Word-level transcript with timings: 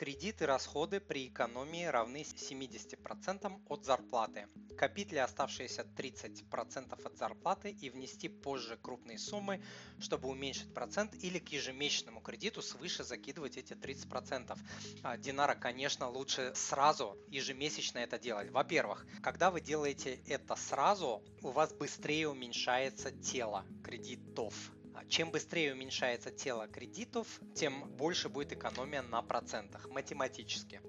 Кредиты 0.00 0.44
и 0.44 0.46
расходы 0.46 0.98
при 0.98 1.28
экономии 1.28 1.84
равны 1.84 2.22
70% 2.22 3.60
от 3.68 3.84
зарплаты. 3.84 4.46
Копить 4.78 5.12
ли 5.12 5.18
оставшиеся 5.18 5.82
30% 5.82 6.98
от 7.04 7.18
зарплаты 7.18 7.70
и 7.70 7.90
внести 7.90 8.30
позже 8.30 8.78
крупные 8.78 9.18
суммы, 9.18 9.62
чтобы 9.98 10.30
уменьшить 10.30 10.72
процент 10.72 11.12
или 11.22 11.38
к 11.38 11.50
ежемесячному 11.50 12.22
кредиту 12.22 12.62
свыше 12.62 13.04
закидывать 13.04 13.58
эти 13.58 13.74
30%. 13.74 14.58
А, 15.02 15.18
Динара, 15.18 15.54
конечно, 15.54 16.08
лучше 16.08 16.54
сразу 16.54 17.18
ежемесячно 17.28 17.98
это 17.98 18.18
делать. 18.18 18.50
Во-первых, 18.50 19.04
когда 19.22 19.50
вы 19.50 19.60
делаете 19.60 20.18
это 20.26 20.56
сразу, 20.56 21.22
у 21.42 21.50
вас 21.50 21.74
быстрее 21.74 22.30
уменьшается 22.30 23.10
тело 23.10 23.66
кредитов. 23.84 24.72
А 25.00 25.06
чем 25.06 25.30
быстрее 25.30 25.72
уменьшается 25.72 26.30
тело 26.30 26.68
кредитов, 26.68 27.40
тем 27.54 27.88
больше 27.96 28.28
будет 28.28 28.52
экономия 28.52 29.00
на 29.00 29.22
процентах 29.22 29.88
математически. 29.88 30.82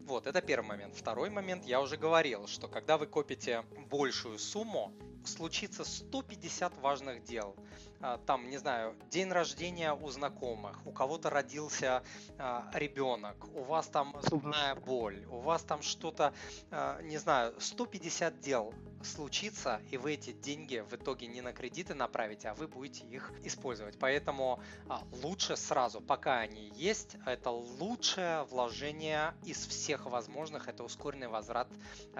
Вот, 0.00 0.26
это 0.26 0.40
первый 0.42 0.66
момент. 0.66 0.96
Второй 0.96 1.30
момент, 1.30 1.64
я 1.64 1.80
уже 1.80 1.96
говорил, 1.96 2.48
что 2.48 2.66
когда 2.66 2.98
вы 2.98 3.06
копите 3.06 3.62
большую 3.88 4.40
сумму, 4.40 4.92
случится 5.24 5.84
150 5.84 6.78
важных 6.78 7.22
дел. 7.22 7.54
А, 8.00 8.18
там, 8.18 8.48
не 8.48 8.58
знаю, 8.58 8.96
день 9.10 9.30
рождения 9.30 9.92
у 9.92 10.08
знакомых, 10.08 10.84
у 10.84 10.92
кого-то 10.92 11.30
родился 11.30 12.02
а, 12.36 12.68
ребенок, 12.74 13.44
у 13.54 13.62
вас 13.62 13.86
там 13.86 14.16
зубная 14.22 14.74
боль, 14.74 15.24
у 15.26 15.38
вас 15.38 15.62
там 15.62 15.82
что-то, 15.82 16.32
не 17.02 17.18
знаю, 17.18 17.54
150 17.60 18.40
дел 18.40 18.74
случится, 19.02 19.80
и 19.90 19.96
вы 19.96 20.14
эти 20.14 20.32
деньги 20.32 20.84
в 20.88 20.94
итоге 20.94 21.26
не 21.26 21.40
на 21.40 21.52
кредиты 21.52 21.94
направите, 21.94 22.48
а 22.48 22.54
вы 22.54 22.68
будете 22.68 23.04
их 23.06 23.32
использовать. 23.44 23.98
Поэтому 23.98 24.60
лучше 25.22 25.56
сразу, 25.56 26.00
пока 26.00 26.40
они 26.40 26.70
есть, 26.74 27.16
это 27.26 27.50
лучшее 27.50 28.44
вложение 28.44 29.34
из 29.44 29.66
всех 29.66 30.06
возможных, 30.06 30.68
это 30.68 30.84
ускоренный 30.84 31.28
возврат 31.28 31.68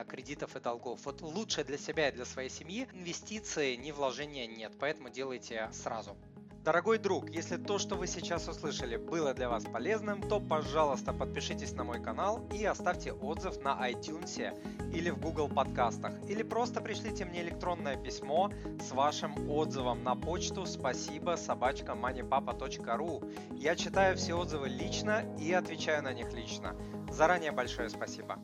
кредитов 0.08 0.56
и 0.56 0.60
долгов. 0.60 1.00
Вот 1.04 1.20
лучше 1.22 1.64
для 1.64 1.78
себя 1.78 2.08
и 2.08 2.12
для 2.12 2.24
своей 2.24 2.50
семьи 2.50 2.88
инвестиции, 2.92 3.76
ни 3.76 3.92
вложения 3.92 4.46
нет, 4.46 4.72
поэтому 4.78 5.10
делайте 5.10 5.70
сразу. 5.72 6.16
Дорогой 6.64 6.98
друг, 6.98 7.30
если 7.30 7.56
то, 7.56 7.78
что 7.78 7.96
вы 7.96 8.06
сейчас 8.06 8.46
услышали, 8.46 8.96
было 8.96 9.32
для 9.32 9.48
вас 9.48 9.64
полезным, 9.64 10.20
то, 10.20 10.40
пожалуйста, 10.40 11.14
подпишитесь 11.14 11.72
на 11.72 11.84
мой 11.84 12.02
канал 12.02 12.46
и 12.52 12.62
оставьте 12.66 13.12
отзыв 13.14 13.62
на 13.62 13.90
iTunes 13.90 14.54
или 14.92 15.08
в 15.08 15.18
Google 15.18 15.48
подкастах. 15.48 16.12
Или 16.28 16.42
просто 16.42 16.82
пришлите 16.82 17.24
мне 17.24 17.40
электронное 17.40 17.96
письмо 17.96 18.50
с 18.78 18.92
вашим 18.92 19.50
отзывом 19.50 20.04
на 20.04 20.14
почту 20.14 20.66
спасибо 20.66 21.36
собачка 21.36 21.92
moneypapa.ru. 21.92 23.56
Я 23.56 23.74
читаю 23.74 24.18
все 24.18 24.34
отзывы 24.34 24.68
лично 24.68 25.34
и 25.38 25.50
отвечаю 25.54 26.02
на 26.02 26.12
них 26.12 26.30
лично. 26.34 26.76
Заранее 27.10 27.52
большое 27.52 27.88
спасибо. 27.88 28.38